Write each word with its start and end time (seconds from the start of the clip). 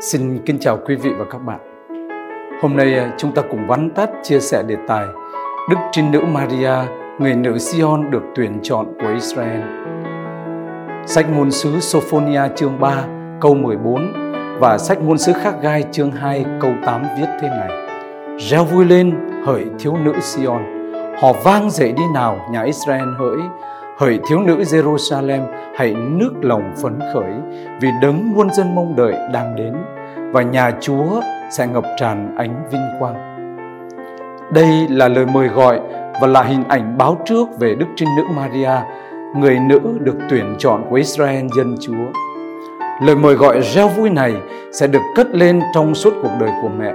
Xin 0.00 0.38
kính 0.46 0.58
chào 0.60 0.78
quý 0.86 0.94
vị 0.96 1.10
và 1.18 1.24
các 1.30 1.38
bạn. 1.38 1.60
Hôm 2.62 2.76
nay 2.76 2.94
à, 2.94 3.12
chúng 3.18 3.32
ta 3.32 3.42
cùng 3.50 3.66
vắn 3.66 3.90
tắt 3.90 4.10
chia 4.22 4.40
sẻ 4.40 4.62
đề 4.62 4.76
tài 4.88 5.06
Đức 5.70 5.76
Trinh 5.92 6.10
Nữ 6.10 6.20
Maria, 6.20 6.72
người 7.18 7.34
nữ 7.34 7.58
Sion 7.58 8.10
được 8.10 8.22
tuyển 8.34 8.60
chọn 8.62 8.86
của 9.00 9.08
Israel. 9.14 9.60
Sách 11.06 11.26
ngôn 11.30 11.50
sứ 11.50 11.80
Sophonia 11.80 12.42
chương 12.56 12.80
3 12.80 13.04
câu 13.40 13.54
14 13.54 14.12
và 14.60 14.78
sách 14.78 14.98
ngôn 15.02 15.18
sứ 15.18 15.32
khác 15.32 15.54
Gai 15.62 15.84
chương 15.92 16.12
2 16.12 16.44
câu 16.60 16.72
8 16.86 17.02
viết 17.18 17.28
thế 17.40 17.48
này. 17.48 17.70
Reo 18.38 18.64
vui 18.64 18.84
lên, 18.84 19.18
hỡi 19.44 19.64
thiếu 19.78 19.96
nữ 19.96 20.12
Sion, 20.20 20.62
họ 21.20 21.32
vang 21.44 21.70
dậy 21.70 21.92
đi 21.92 22.02
nào 22.14 22.48
nhà 22.52 22.62
Israel 22.62 23.08
hỡi, 23.18 23.38
hỡi 24.00 24.18
thiếu 24.28 24.40
nữ 24.40 24.56
Jerusalem, 24.56 25.40
hãy 25.76 25.94
nước 25.94 26.32
lòng 26.40 26.72
phấn 26.82 26.98
khởi 27.14 27.32
vì 27.80 27.88
đấng 28.02 28.32
muôn 28.34 28.52
dân 28.52 28.74
mong 28.74 28.96
đợi 28.96 29.14
đang 29.32 29.56
đến 29.56 29.74
và 30.32 30.42
nhà 30.42 30.70
Chúa 30.80 31.20
sẽ 31.50 31.66
ngập 31.66 31.84
tràn 31.96 32.36
ánh 32.36 32.68
vinh 32.70 32.86
quang. 32.98 33.14
Đây 34.52 34.86
là 34.90 35.08
lời 35.08 35.26
mời 35.26 35.48
gọi 35.48 35.80
và 36.20 36.26
là 36.26 36.42
hình 36.42 36.64
ảnh 36.68 36.98
báo 36.98 37.18
trước 37.24 37.48
về 37.58 37.74
Đức 37.74 37.86
Trinh 37.96 38.08
Nữ 38.16 38.22
Maria, 38.36 38.72
người 39.36 39.58
nữ 39.58 39.80
được 40.00 40.16
tuyển 40.30 40.54
chọn 40.58 40.84
của 40.90 40.96
Israel 40.96 41.46
dân 41.56 41.76
Chúa. 41.80 42.20
Lời 43.02 43.16
mời 43.16 43.34
gọi 43.34 43.62
reo 43.62 43.88
vui 43.88 44.10
này 44.10 44.34
sẽ 44.72 44.86
được 44.86 45.02
cất 45.16 45.34
lên 45.34 45.60
trong 45.74 45.94
suốt 45.94 46.14
cuộc 46.22 46.32
đời 46.40 46.50
của 46.62 46.70
mẹ. 46.78 46.92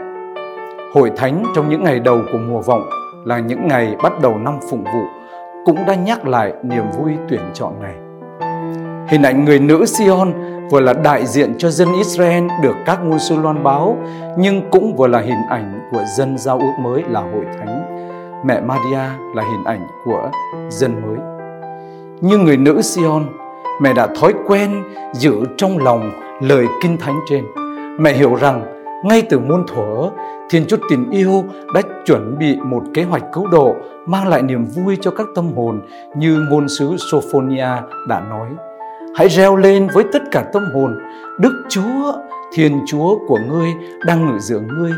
Hội 0.94 1.12
thánh 1.18 1.44
trong 1.56 1.70
những 1.70 1.84
ngày 1.84 2.00
đầu 2.00 2.22
của 2.32 2.38
mùa 2.38 2.62
vọng 2.62 2.90
là 3.26 3.40
những 3.40 3.68
ngày 3.68 3.96
bắt 4.04 4.14
đầu 4.22 4.38
năm 4.38 4.60
phụng 4.70 4.84
vụ 4.84 5.15
cũng 5.66 5.86
đã 5.86 5.96
nhắc 5.96 6.28
lại 6.28 6.54
niềm 6.64 6.84
vui 6.98 7.12
tuyển 7.30 7.42
chọn 7.54 7.74
này. 7.82 7.96
Hình 9.08 9.24
ảnh 9.24 9.46
người 9.46 9.60
nữ 9.60 9.86
Sion 9.86 10.34
vừa 10.72 10.80
là 10.80 10.94
đại 10.94 11.26
diện 11.26 11.56
cho 11.58 11.70
dân 11.70 11.88
Israel 11.98 12.48
được 12.62 12.76
các 12.86 13.00
ngôn 13.04 13.20
sư 13.20 13.36
loan 13.36 13.64
báo, 13.64 13.98
nhưng 14.38 14.70
cũng 14.72 14.96
vừa 14.96 15.08
là 15.08 15.20
hình 15.20 15.42
ảnh 15.50 15.90
của 15.92 16.04
dân 16.18 16.38
giao 16.38 16.60
ước 16.60 16.74
mới 16.82 17.04
là 17.10 17.20
hội 17.20 17.46
thánh. 17.60 17.82
Mẹ 18.46 18.62
Maria 18.62 19.10
là 19.36 19.44
hình 19.44 19.64
ảnh 19.66 19.88
của 20.06 20.30
dân 20.70 21.02
mới. 21.02 21.18
Như 22.22 22.38
người 22.38 22.58
nữ 22.58 22.82
Sion, 22.82 23.26
mẹ 23.82 23.94
đã 23.94 24.08
thói 24.22 24.34
quen 24.48 24.84
giữ 25.14 25.44
trong 25.58 25.78
lòng 25.78 26.12
lời 26.42 26.66
kinh 26.82 26.98
thánh 26.98 27.20
trên. 27.30 27.46
Mẹ 28.00 28.14
hiểu 28.14 28.36
rằng 28.36 28.75
ngay 29.06 29.22
từ 29.30 29.40
muôn 29.40 29.66
thuở, 29.68 30.10
Thiên 30.50 30.66
Chúa 30.68 30.78
tình 30.90 31.12
yêu 31.12 31.44
đã 31.74 31.82
chuẩn 32.06 32.38
bị 32.40 32.56
một 32.64 32.84
kế 32.94 33.04
hoạch 33.04 33.24
cứu 33.34 33.48
độ 33.48 33.76
mang 34.06 34.28
lại 34.28 34.42
niềm 34.42 34.66
vui 34.66 34.98
cho 35.02 35.12
các 35.12 35.28
tâm 35.36 35.54
hồn 35.56 35.82
như 36.18 36.46
ngôn 36.50 36.70
sứ 36.70 36.96
Sophonia 37.12 37.68
đã 38.08 38.20
nói. 38.30 38.50
Hãy 39.16 39.30
reo 39.30 39.56
lên 39.56 39.88
với 39.94 40.04
tất 40.14 40.24
cả 40.32 40.46
tâm 40.54 40.64
hồn, 40.74 41.00
Đức 41.40 41.64
Chúa, 41.70 42.14
Thiên 42.54 42.80
Chúa 42.88 43.18
của 43.28 43.40
ngươi 43.50 43.70
đang 44.06 44.28
ngự 44.28 44.40
giữa 44.40 44.60
ngươi, 44.60 44.92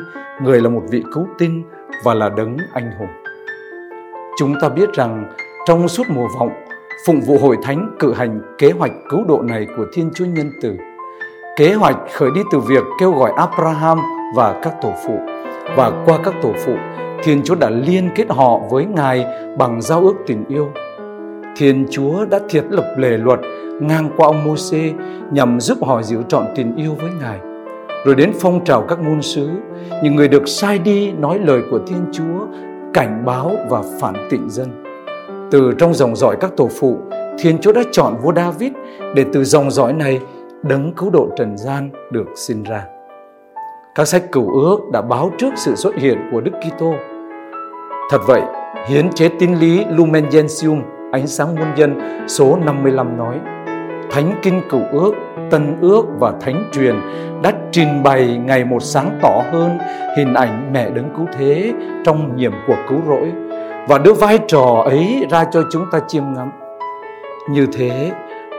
người 0.44 0.61
là 0.61 0.69
một 0.69 0.81
vị 0.89 1.03
cứu 1.14 1.27
tinh 1.38 1.64
và 2.03 2.14
là 2.14 2.30
đấng 2.30 2.58
anh 2.73 2.92
hùng. 2.99 3.09
Chúng 4.39 4.53
ta 4.61 4.69
biết 4.69 4.94
rằng 4.94 5.31
trong 5.66 5.88
suốt 5.88 6.03
mùa 6.09 6.27
vọng, 6.39 6.52
phụng 7.08 7.21
vụ 7.21 7.38
hội 7.42 7.58
thánh 7.64 7.95
cử 7.99 8.14
hành 8.14 8.42
kế 8.58 8.71
hoạch 8.71 8.92
cứu 9.09 9.23
độ 9.27 9.42
này 9.42 9.67
của 9.77 9.86
Thiên 9.94 10.09
Chúa 10.16 10.25
nhân 10.25 10.52
từ. 10.61 10.77
Kế 11.58 11.73
hoạch 11.73 11.97
khởi 12.13 12.31
đi 12.31 12.41
từ 12.52 12.59
việc 12.59 12.83
kêu 13.00 13.11
gọi 13.11 13.31
Abraham 13.38 14.00
và 14.36 14.59
các 14.63 14.73
tổ 14.81 14.94
phụ 15.05 15.19
và 15.75 16.03
qua 16.05 16.19
các 16.23 16.33
tổ 16.41 16.53
phụ, 16.66 16.75
Thiên 17.23 17.41
Chúa 17.44 17.55
đã 17.55 17.69
liên 17.69 18.09
kết 18.16 18.25
họ 18.30 18.59
với 18.69 18.86
Ngài 18.86 19.25
bằng 19.58 19.81
giao 19.81 20.02
ước 20.02 20.14
tình 20.27 20.44
yêu. 20.47 20.67
Thiên 21.58 21.86
Chúa 21.91 22.25
đã 22.25 22.39
thiết 22.49 22.64
lập 22.69 22.95
lề 22.97 23.09
luật 23.09 23.39
ngang 23.81 24.09
qua 24.17 24.27
ông 24.27 24.45
Môsê 24.45 24.91
nhằm 25.31 25.59
giúp 25.59 25.77
họ 25.86 26.02
giữ 26.02 26.17
trọn 26.27 26.45
tình 26.55 26.75
yêu 26.75 26.95
với 27.02 27.09
Ngài. 27.22 27.39
Rồi 28.05 28.16
đến 28.16 28.31
phong 28.39 28.64
trào 28.66 28.81
các 28.81 28.99
ngôn 28.99 29.21
sứ, 29.21 29.49
những 30.03 30.16
người 30.16 30.27
được 30.27 30.47
sai 30.47 30.80
đi 30.80 31.11
nói 31.11 31.39
lời 31.39 31.61
của 31.71 31.80
Thiên 31.88 32.05
Chúa, 32.11 32.45
cảnh 32.94 33.23
báo 33.25 33.52
và 33.69 33.81
phản 34.02 34.27
tịnh 34.30 34.49
dân. 34.49 34.83
Từ 35.52 35.73
trong 35.77 35.93
dòng 35.93 36.15
dõi 36.15 36.36
các 36.39 36.52
tổ 36.58 36.70
phụ, 36.80 36.98
Thiên 37.39 37.58
Chúa 37.58 37.71
đã 37.71 37.81
chọn 37.92 38.15
vua 38.23 38.33
David 38.33 38.71
để 39.15 39.26
từ 39.33 39.43
dòng 39.43 39.71
dõi 39.71 39.93
này 39.93 40.20
đấng 40.63 40.93
cứu 40.93 41.09
độ 41.09 41.29
trần 41.37 41.57
gian 41.57 41.89
được 42.11 42.25
sinh 42.35 42.63
ra. 42.63 42.85
Các 43.95 44.07
sách 44.07 44.23
cửu 44.31 44.61
ước 44.61 44.79
đã 44.93 45.01
báo 45.01 45.31
trước 45.37 45.53
sự 45.55 45.75
xuất 45.75 45.95
hiện 45.95 46.17
của 46.31 46.41
Đức 46.41 46.51
Kitô. 46.51 46.93
Thật 48.09 48.19
vậy, 48.27 48.41
hiến 48.87 49.09
chế 49.09 49.29
tín 49.39 49.53
lý 49.53 49.85
Lumen 49.89 50.29
Gentium, 50.31 50.81
ánh 51.11 51.27
sáng 51.27 51.55
muôn 51.55 51.67
dân 51.75 51.99
số 52.27 52.57
55 52.65 53.17
nói, 53.17 53.39
Thánh 54.11 54.39
Kinh 54.43 54.61
Cửu 54.69 54.81
Ước, 54.91 55.11
Tân 55.51 55.77
Ước 55.81 56.05
và 56.19 56.33
Thánh 56.41 56.69
Truyền 56.73 56.95
đã 57.43 57.51
trình 57.71 58.03
bày 58.03 58.37
ngày 58.45 58.65
một 58.65 58.83
sáng 58.83 59.19
tỏ 59.21 59.43
hơn 59.51 59.77
hình 60.17 60.33
ảnh 60.33 60.73
mẹ 60.73 60.89
đấng 60.89 61.09
cứu 61.17 61.25
thế 61.37 61.73
trong 62.05 62.35
nhiệm 62.35 62.51
cuộc 62.67 62.77
cứu 62.89 62.99
rỗi 63.07 63.31
và 63.87 63.97
đưa 63.97 64.13
vai 64.13 64.39
trò 64.47 64.83
ấy 64.85 65.25
ra 65.29 65.45
cho 65.51 65.63
chúng 65.71 65.85
ta 65.91 65.99
chiêm 66.07 66.23
ngắm. 66.33 66.51
Như 67.49 67.67
thế, 67.73 68.11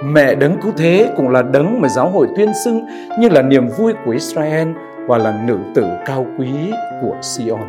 mẹ 0.05 0.35
đấng 0.35 0.61
cứu 0.63 0.73
thế 0.77 1.13
cũng 1.17 1.29
là 1.29 1.43
đấng 1.43 1.81
mà 1.81 1.89
giáo 1.89 2.09
hội 2.09 2.29
tuyên 2.37 2.53
xưng 2.65 2.87
như 3.19 3.29
là 3.29 3.43
niềm 3.43 3.69
vui 3.69 3.93
của 4.05 4.11
Israel 4.11 4.69
và 5.07 5.19
là 5.19 5.43
nữ 5.47 5.59
tử 5.75 5.85
cao 6.07 6.27
quý 6.39 6.51
của 7.03 7.17
Sion. 7.23 7.61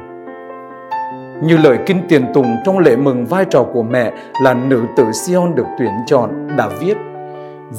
Như 1.41 1.57
lời 1.57 1.77
kinh 1.85 2.01
tiền 2.09 2.25
tùng 2.33 2.55
trong 2.65 2.79
lễ 2.79 2.95
mừng 2.95 3.25
vai 3.25 3.45
trò 3.49 3.63
của 3.73 3.83
mẹ 3.83 4.11
là 4.43 4.53
nữ 4.53 4.81
tử 4.97 5.11
Sion 5.11 5.55
được 5.55 5.65
tuyển 5.79 5.91
chọn, 6.07 6.29
đã 6.57 6.69
viết, 6.79 6.97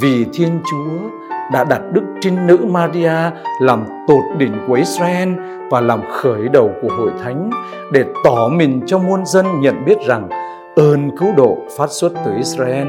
Vì 0.00 0.26
Thiên 0.32 0.60
Chúa 0.70 1.08
đã 1.52 1.64
đặt 1.64 1.80
Đức 1.92 2.02
Trinh 2.20 2.46
Nữ 2.46 2.58
Maria 2.70 3.30
làm 3.60 3.84
tột 4.08 4.24
đỉnh 4.38 4.52
của 4.68 4.74
Israel 4.74 5.28
và 5.70 5.80
làm 5.80 6.00
khởi 6.12 6.48
đầu 6.48 6.70
của 6.82 6.88
hội 6.98 7.10
thánh 7.24 7.50
để 7.92 8.04
tỏ 8.24 8.48
mình 8.48 8.82
cho 8.86 8.98
muôn 8.98 9.26
dân 9.26 9.46
nhận 9.60 9.84
biết 9.84 9.98
rằng 10.06 10.28
ơn 10.76 11.16
cứu 11.16 11.28
độ 11.36 11.56
phát 11.78 11.90
xuất 11.90 12.12
từ 12.24 12.32
Israel 12.36 12.88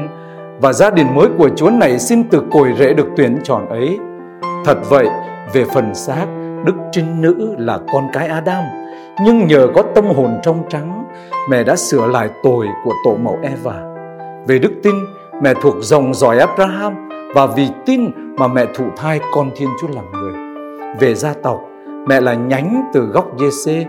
và 0.62 0.72
gia 0.72 0.90
đình 0.90 1.14
mới 1.14 1.28
của 1.38 1.48
Chúa 1.56 1.70
này 1.70 1.98
xin 1.98 2.24
từ 2.28 2.42
cội 2.50 2.68
rễ 2.78 2.94
được 2.94 3.06
tuyển 3.16 3.38
chọn 3.44 3.68
ấy. 3.68 3.98
Thật 4.64 4.78
vậy, 4.88 5.06
về 5.52 5.64
phần 5.74 5.94
xác, 5.94 6.26
Đức 6.64 6.74
Trinh 6.92 7.22
Nữ 7.22 7.54
là 7.58 7.78
con 7.92 8.08
cái 8.12 8.28
Adam, 8.28 8.64
nhưng 9.24 9.46
nhờ 9.46 9.68
có 9.74 9.82
tâm 9.94 10.04
hồn 10.04 10.38
trong 10.42 10.62
trắng, 10.68 11.04
mẹ 11.50 11.64
đã 11.64 11.76
sửa 11.76 12.06
lại 12.06 12.28
tội 12.42 12.66
của 12.84 12.92
tổ 13.04 13.16
mẫu 13.16 13.38
Eva. 13.42 13.82
Về 14.46 14.58
đức 14.58 14.72
tin, 14.82 14.94
mẹ 15.42 15.54
thuộc 15.62 15.74
dòng 15.80 16.14
dõi 16.14 16.38
Abraham 16.38 17.08
và 17.34 17.46
vì 17.46 17.68
tin 17.86 18.10
mà 18.38 18.48
mẹ 18.48 18.66
thụ 18.74 18.84
thai 18.96 19.20
con 19.32 19.50
Thiên 19.56 19.68
Chúa 19.80 19.88
làm 19.94 20.04
người. 20.12 20.34
Về 21.00 21.14
gia 21.14 21.34
tộc, 21.42 21.60
mẹ 22.08 22.20
là 22.20 22.34
nhánh 22.34 22.90
từ 22.92 23.00
gốc 23.00 23.36
Giê-xê, 23.38 23.84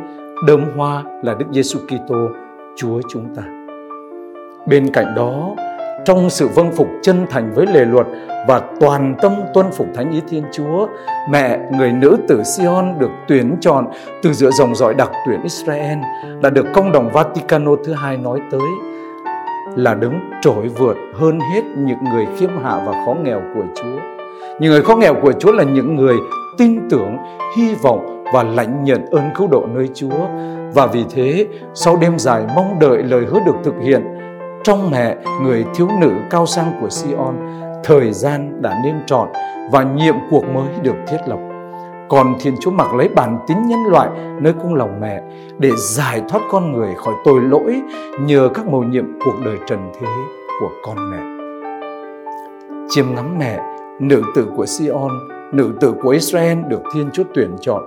đơm 0.48 0.66
hoa 0.78 1.04
là 1.24 1.34
Đức 1.34 1.46
Giêsu 1.52 1.80
Kitô, 1.80 2.28
Chúa 2.76 3.02
chúng 3.10 3.36
ta. 3.36 3.44
Bên 4.68 4.90
cạnh 4.94 5.16
đó, 5.16 5.56
trong 6.06 6.30
sự 6.30 6.48
vâng 6.48 6.72
phục 6.72 6.88
chân 7.02 7.26
thành 7.30 7.52
với 7.54 7.66
lề 7.66 7.86
luật 7.86 8.08
và 8.48 8.62
toàn 8.80 9.16
tâm 9.22 9.34
tuân 9.54 9.66
phục 9.72 9.88
thánh 9.96 10.12
ý 10.12 10.22
Thiên 10.30 10.44
Chúa, 10.52 10.88
mẹ 11.30 11.60
người 11.78 11.92
nữ 11.92 12.18
tử 12.28 12.44
Sion 12.44 13.00
được 13.00 13.12
tuyển 13.28 13.56
chọn 13.62 13.88
từ 14.24 14.34
giữa 14.34 14.52
dòng 14.52 14.76
dõi 14.76 14.94
đặc 14.94 15.12
tuyển 15.28 15.42
Israel 15.44 15.98
đã 16.42 16.50
được 16.50 16.66
công 16.74 16.92
đồng 16.92 17.10
Vaticano 17.10 17.72
thứ 17.86 17.94
hai 17.94 18.18
nói 18.18 18.40
tới 18.52 18.62
là 19.76 19.94
đứng 19.94 20.20
trội 20.42 20.68
vượt 20.68 20.98
hơn 21.14 21.40
hết 21.40 21.62
những 21.78 22.04
người 22.14 22.28
khiêm 22.38 22.50
hạ 22.64 22.82
và 22.86 23.06
khó 23.06 23.14
nghèo 23.24 23.42
của 23.56 23.64
Chúa. 23.76 24.00
Những 24.60 24.72
người 24.72 24.82
khó 24.82 24.96
nghèo 24.96 25.14
của 25.22 25.32
Chúa 25.32 25.52
là 25.52 25.64
những 25.64 25.96
người 25.96 26.16
tin 26.58 26.90
tưởng, 26.90 27.18
hy 27.58 27.76
vọng 27.76 28.24
và 28.34 28.44
lãnh 28.44 28.84
nhận 28.84 29.06
ơn 29.12 29.24
cứu 29.36 29.48
độ 29.48 29.66
nơi 29.74 29.90
Chúa. 29.94 30.28
Và 30.74 30.88
vì 30.88 31.06
thế, 31.12 31.48
sau 31.74 31.98
đêm 31.98 32.20
dài 32.20 32.46
mong 32.56 32.80
đợi 32.80 33.04
lời 33.04 33.26
hứa 33.26 33.40
được 33.46 33.56
thực 33.64 33.74
hiện, 33.82 34.13
trong 34.64 34.92
mẹ 34.92 35.16
người 35.42 35.66
thiếu 35.76 35.88
nữ 36.02 36.12
cao 36.30 36.46
sang 36.46 36.72
của 36.82 36.90
Sion, 36.90 37.36
thời 37.84 38.14
gian 38.14 38.62
đã 38.62 38.82
nên 38.84 38.96
trọn 39.06 39.28
và 39.72 39.84
nhiệm 39.84 40.16
cuộc 40.30 40.46
mới 40.46 40.68
được 40.82 40.96
thiết 41.08 41.18
lập. 41.28 41.40
Còn 42.10 42.36
Thiên 42.40 42.56
Chúa 42.60 42.72
mặc 42.72 42.94
lấy 42.94 43.08
bản 43.08 43.40
tính 43.48 43.58
nhân 43.68 43.80
loại 43.92 44.10
nơi 44.42 44.54
cung 44.64 44.76
lòng 44.76 45.02
mẹ 45.02 45.22
để 45.58 45.72
giải 45.78 46.22
thoát 46.30 46.42
con 46.52 46.72
người 46.72 46.96
khỏi 46.96 47.14
tội 47.26 47.42
lỗi 47.42 47.82
nhờ 48.20 48.50
các 48.54 48.68
mầu 48.68 48.84
nhiệm 48.84 49.06
cuộc 49.26 49.36
đời 49.46 49.58
trần 49.68 49.92
thế 50.00 50.08
của 50.60 50.70
con 50.84 51.12
mẹ. 51.12 51.34
Chiêm 52.90 53.06
ngắm 53.16 53.40
mẹ, 53.40 53.60
nữ 54.00 54.22
tử 54.36 54.48
của 54.56 54.66
Sion, 54.66 55.12
nữ 55.54 55.74
tử 55.80 55.94
của 56.04 56.10
Israel 56.10 56.58
được 56.68 56.82
Thiên 56.94 57.10
Chúa 57.14 57.24
tuyển 57.34 57.56
chọn. 57.62 57.84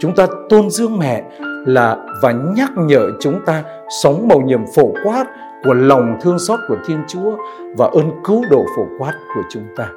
Chúng 0.00 0.14
ta 0.14 0.26
tôn 0.48 0.70
dương 0.70 0.98
mẹ 0.98 1.24
là 1.66 1.96
và 2.22 2.32
nhắc 2.32 2.70
nhở 2.76 3.10
chúng 3.20 3.40
ta 3.46 3.62
sống 4.02 4.28
mầu 4.28 4.40
nhiệm 4.40 4.66
phổ 4.74 4.92
quát 5.04 5.24
của 5.64 5.74
lòng 5.74 6.18
thương 6.22 6.38
xót 6.38 6.60
của 6.68 6.76
Thiên 6.86 7.02
Chúa 7.08 7.36
và 7.76 7.86
ơn 7.86 8.10
cứu 8.24 8.42
độ 8.50 8.64
phổ 8.76 8.86
quát 8.98 9.12
của 9.34 9.42
chúng 9.50 9.64
ta. 9.76 9.88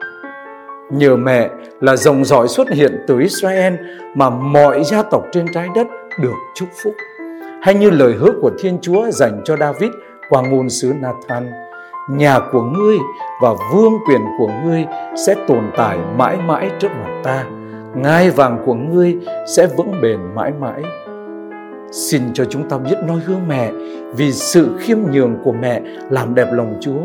Nhờ 0.91 1.15
mẹ 1.15 1.49
là 1.81 1.95
dòng 1.95 2.25
dõi 2.25 2.47
xuất 2.47 2.69
hiện 2.69 3.03
từ 3.07 3.19
Israel 3.19 3.73
mà 4.15 4.29
mọi 4.29 4.83
gia 4.83 5.03
tộc 5.03 5.23
trên 5.31 5.45
trái 5.53 5.67
đất 5.75 5.87
được 6.21 6.33
chúc 6.55 6.69
phúc. 6.83 6.93
Hay 7.61 7.73
như 7.73 7.89
lời 7.89 8.13
hứa 8.13 8.31
của 8.41 8.51
Thiên 8.59 8.77
Chúa 8.81 9.11
dành 9.11 9.41
cho 9.45 9.57
David 9.57 9.91
qua 10.29 10.41
ngôn 10.41 10.69
sứ 10.69 10.93
Nathan, 11.01 11.51
nhà 12.09 12.39
của 12.51 12.61
ngươi 12.61 12.97
và 13.41 13.49
vương 13.73 13.93
quyền 14.07 14.21
của 14.39 14.49
ngươi 14.65 14.85
sẽ 15.27 15.35
tồn 15.47 15.71
tại 15.77 15.97
mãi 16.17 16.37
mãi 16.47 16.71
trước 16.79 16.91
mặt 16.91 17.21
ta. 17.23 17.45
ngai 17.95 18.29
vàng 18.29 18.63
của 18.65 18.73
ngươi 18.73 19.17
sẽ 19.55 19.67
vững 19.77 20.01
bền 20.01 20.19
mãi 20.35 20.51
mãi. 20.59 20.83
Xin 21.93 22.33
cho 22.33 22.45
chúng 22.45 22.69
ta 22.69 22.77
biết 22.77 22.95
noi 23.07 23.19
gương 23.27 23.47
mẹ 23.47 23.71
vì 24.15 24.31
sự 24.31 24.77
khiêm 24.79 24.97
nhường 25.11 25.35
của 25.43 25.51
mẹ 25.51 25.81
làm 26.09 26.35
đẹp 26.35 26.47
lòng 26.53 26.77
Chúa 26.81 27.01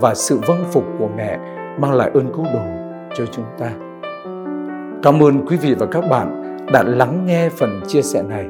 và 0.00 0.14
sự 0.14 0.40
vâng 0.46 0.64
phục 0.72 0.84
của 0.98 1.08
mẹ 1.16 1.38
mang 1.80 1.92
lại 1.92 2.10
ơn 2.14 2.32
cứu 2.34 2.44
độ 2.44 2.60
cho 3.14 3.24
chúng 3.26 3.44
ta. 3.58 3.70
Cảm 5.02 5.22
ơn 5.22 5.46
quý 5.46 5.56
vị 5.56 5.74
và 5.78 5.86
các 5.86 6.04
bạn 6.10 6.56
đã 6.72 6.82
lắng 6.82 7.26
nghe 7.26 7.48
phần 7.48 7.80
chia 7.86 8.02
sẻ 8.02 8.22
này 8.22 8.46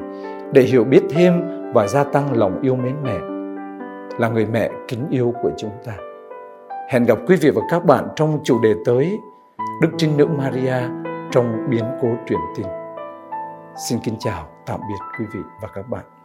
để 0.53 0.61
hiểu 0.61 0.83
biết 0.83 1.03
thêm 1.09 1.33
và 1.73 1.87
gia 1.87 2.03
tăng 2.03 2.37
lòng 2.37 2.59
yêu 2.61 2.75
mến 2.75 2.95
mẹ, 3.03 3.19
là 4.19 4.29
người 4.29 4.45
mẹ 4.45 4.69
kính 4.87 5.05
yêu 5.09 5.33
của 5.43 5.51
chúng 5.57 5.71
ta. 5.85 5.93
Hẹn 6.89 7.03
gặp 7.03 7.17
quý 7.27 7.35
vị 7.35 7.49
và 7.49 7.61
các 7.71 7.85
bạn 7.85 8.07
trong 8.15 8.39
chủ 8.43 8.61
đề 8.63 8.73
tới 8.85 9.19
Đức 9.81 9.89
Trinh 9.97 10.17
Nữ 10.17 10.25
Maria 10.25 10.77
trong 11.31 11.69
biến 11.69 11.83
cố 12.01 12.07
truyền 12.27 12.39
tin. 12.57 12.78
Xin 13.79 13.99
kính 13.99 14.15
chào, 14.19 14.47
tạm 14.65 14.79
biệt 14.89 15.19
quý 15.19 15.25
vị 15.33 15.39
và 15.61 15.67
các 15.67 15.89
bạn. 15.89 16.18